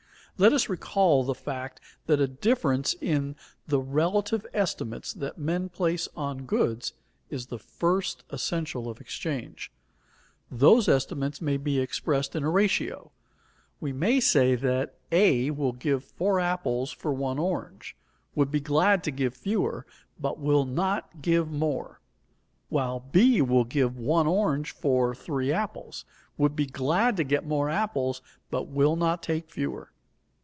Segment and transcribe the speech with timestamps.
[0.43, 3.35] _Let us recall the fact that a difference in
[3.67, 6.93] the relative estimates that men place on goods
[7.29, 9.71] is the first essential of exchange.
[10.49, 13.11] Those estimates may be expressed in a ratio;
[13.79, 17.95] we may say that A will give four apples for one orange,
[18.33, 19.85] would be glad to give fewer,
[20.19, 22.01] but will not give more;
[22.69, 26.03] while B will give one orange for three apples,
[26.35, 29.89] would be glad to get more apples, but will not take fewer.